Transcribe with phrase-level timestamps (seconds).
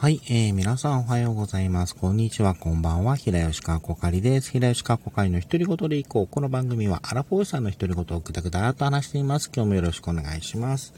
[0.00, 1.96] はい、えー、皆さんおはようございます。
[1.96, 3.16] こんにちは、こんばんは。
[3.16, 4.52] 平吉川こかりです。
[4.52, 6.28] 平吉川こかりの独り言でいこう。
[6.28, 9.50] この番組はアラフォーさんの独り言をぐだぐだと話しています。
[9.52, 10.94] 今日もよろしくお願いします。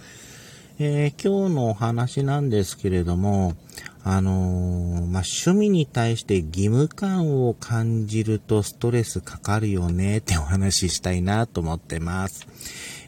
[0.79, 3.55] えー、今日のお話なんですけれども、
[4.05, 12.47] あのー、まあ、趣味に対して義務感を感じるとストレスかかるよねってお話ししたいなと思ってます。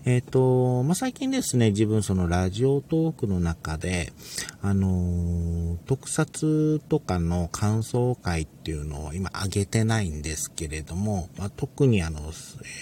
[0.05, 4.13] えっ、ー、と、まあ、最近ですね、自分そのラジオトークの中で、
[4.61, 12.21] あのー、特撮とかの感想会っていうのを今上げてないんですけれども、まあ、特にあの、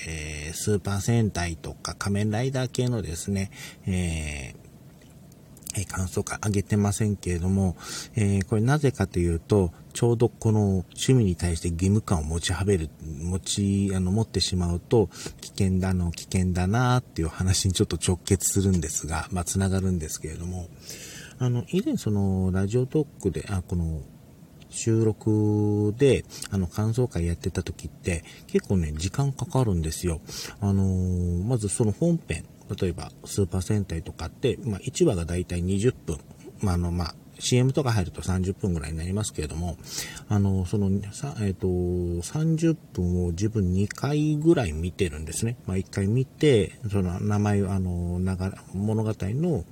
[0.09, 3.51] えー、スーパー戦隊とか仮面ライダー系のですね、
[3.87, 4.60] えー
[5.77, 7.77] え感想会上げてませんけれども、
[8.15, 12.91] えー、これなぜかというと、ちょうどこの趣味に対して義務感を持ちはべる、
[13.23, 15.09] 持ち、あの、持ってしまうと、
[15.41, 20.69] 危険だの、危険だなっていう話にちょっと直結するんですが、まあ、つながるんですけれども、
[21.39, 24.03] あの、以前その、ラジオトークで、あ、この、
[24.71, 30.21] 収録で、あの、感想会やってた時って、結構ね、時間かかるんですよ。
[30.61, 32.45] あのー、まずその本編、
[32.81, 36.19] 例えばスーパー戦隊とかって、まあ、1話がだいたい20分。
[36.61, 39.77] まあ、あの、まあ、CM とか入ると30分ぐらいになりますけれども、
[40.29, 45.57] あの、その、さえっ、ー、と、30分を自分2回ぐらい見てるんですね。
[45.67, 49.65] まあ、1回見て、その名前を、あの、流れ、物語の、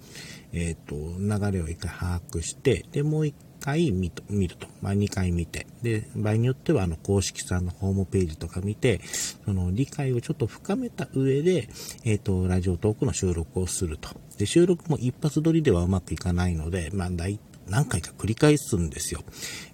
[0.52, 3.34] えっ、ー、と、流れを1回把握して、で、もう1
[3.68, 4.10] 回見
[4.48, 4.66] ると。
[4.80, 5.66] まあ、2回見て。
[5.82, 9.00] で、場合によっては、あの、公式さんのホームページとか見て、
[9.44, 11.68] その、理解をちょっと深めた上で、
[12.04, 14.08] えっ、ー、と、ラジオトークの収録をすると。
[14.38, 19.20] で、収録も一発撮りではうまくいかないので、まあ、何回か繰り返すんですよ。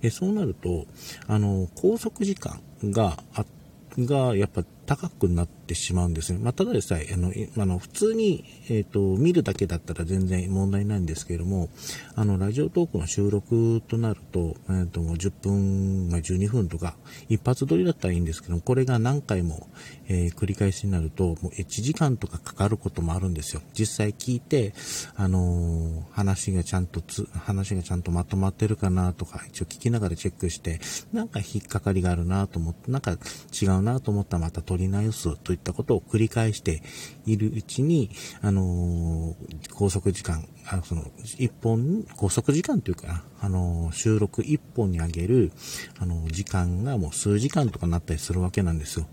[0.03, 0.87] えそうなると、
[1.29, 3.23] あの、拘束時間が、
[3.97, 6.39] が、やっぱ高くなっててしまうんですね。
[6.41, 11.69] まあ、ただでさえ、あの、あの普通に、えっ、ー、と、見るだけだったら全然問題ないんですけれども、
[12.15, 16.97] あの、ラジオトークの収録となると、えっ、ー、と、10分、まあ、12分とか、
[17.29, 19.69] 一発撮りだったらいいんですけど、これが何回も、
[20.09, 23.63] えー、繰り返しになると、もう1時間とかかかることもあるんですよ。
[23.73, 24.75] 実際聞いて、
[25.17, 30.81] あの話がちゃんとつ、話がちゃんとまとまってるかなとか、一応聞きながらチェックして、
[31.13, 33.13] なんか引っかかりがあるなと思って、なんか
[33.61, 36.83] 違うなと思ったらまた撮り直すといったことを繰り返して
[37.27, 38.11] いるうちに、
[38.43, 41.05] あのー、拘束時間、あその、
[41.39, 45.53] 一本、拘束時間というか、あのー、収録一本にあげる、
[45.99, 49.07] あのー、時間がもう数時間とかなったりするわけなんですよ。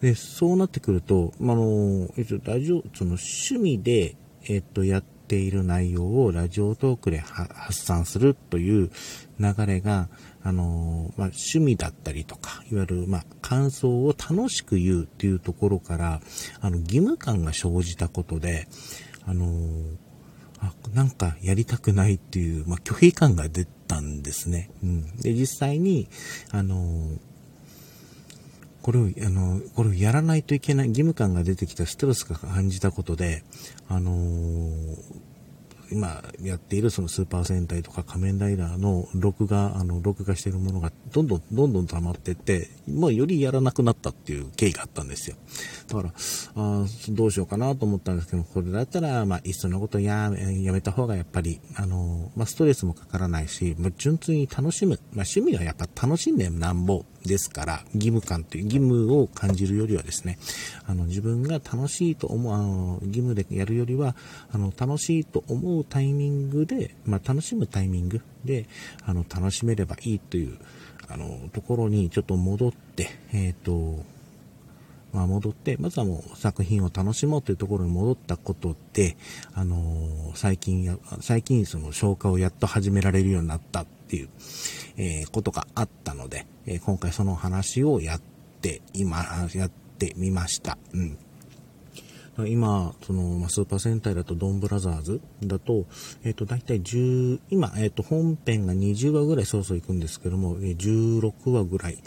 [0.00, 4.16] で、そうなってくると、あの、えっと、ラジオ、その趣味で、
[4.48, 8.90] えっと、やってている内容をラジオトークで発散するという
[9.38, 10.08] 流れが、
[10.42, 16.20] あの、まあ、趣味だったりとか、いわゆる、まあ、感想を楽しく言うっていうところから、
[16.60, 18.66] あの、義務感が生じたことで、
[19.24, 19.46] あの、
[20.58, 24.72] あなんかやりたくないっていう、まあ、拒否感が出たんですね。
[24.82, 25.16] うん。
[25.18, 26.08] で、実際に、
[26.50, 27.06] あの、
[28.82, 33.44] これを、あの、これをやらないといけない義務感が出てきたストレスが感じたことで、
[33.88, 35.30] あのー、
[35.92, 45.36] 今やっているそのスーパー戦隊とか仮面ライダーの録画、あの、録画しているものがどんどんどんどん溜まってって、もうよりやらなくなったっていう経緯があったんですよ。
[45.88, 46.12] だから、
[46.54, 50.30] あどうしようかなと思ったんですけど、これだったら、まあ、いっそのことや
[50.62, 55.00] やめた方がやっぱり、あの、まあ、ストレスもかからないし、まあ、純粋に楽しむ。
[55.12, 60.38] まあ、趣味はやっぱ楽しんでなんぼですから、義務感という義務を感じるよりはですね、
[60.86, 64.16] あの、自分が楽しいと思う、あの、義務でやるよりは、
[64.52, 68.66] あの、楽しいと思うタイミングで、まあ、楽しむタイミングで、
[69.04, 70.58] あの、楽しめればいいという、
[71.08, 74.04] あの、ところにちょっと戻って、えっ、ー、と、
[75.12, 79.16] まあ、戻って、まずはもう作品を楽しもうというところに戻ったことで、
[79.54, 84.28] あのー、最近や、最近その消化をやっと始められるようになったっていう、
[84.96, 88.20] えー、ことがあったので、えー、今回その話をやっ
[88.60, 90.78] て今、やってみました。
[90.92, 91.18] うん。
[92.46, 95.86] 今、その、ま、スーパー戦隊だとドンブラザーズだと、
[96.24, 101.98] えっ、ー、と、だいたい10、今、えっ、ー、と、本編が20話ぐらいそろそろ行くんですけども、16話ぐらい、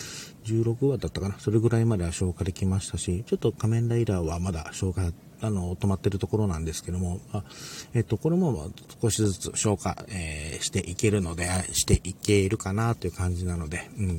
[0.46, 7.44] 16話だったかな、それぐらいまでは消化できましたし、ちょっと仮面ライダーはまだ消化、あの、止まってるところなんですけども、あ
[7.94, 8.72] えっ、ー、と、これも
[9.02, 14.08] 少しずつ消化、えー、していけるので、していけるかなという感じなので、うん。
[14.08, 14.14] や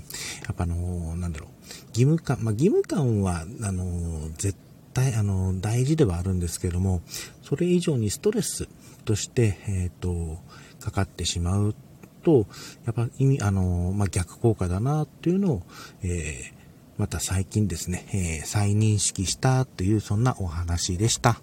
[0.53, 1.51] っぱあのなんだろう、
[1.89, 4.65] 義務感、まあ、義務感は、あの絶対
[4.95, 7.03] 対、あの、大事ではあるんですけども、
[7.43, 8.69] それ以上にストレス
[9.05, 10.39] として、えっ、ー、と、
[10.81, 11.75] かかってしまう
[12.23, 12.47] と、
[12.87, 15.63] やっぱ意味、あの、まあ、逆効果だなっていうのを、
[16.03, 16.65] えー、
[16.97, 21.41] また最近ですね、えー、再認識したという、そんなお話でした。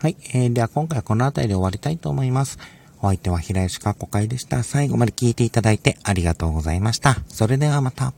[0.00, 2.58] はい、えー、では今回はこの辺りで終わりたいと思います。
[3.00, 4.62] お相手は平吉かっこかいでした。
[4.62, 7.16] 最後まで聞いていただいてありがとうございました。
[7.28, 8.12] それではまた。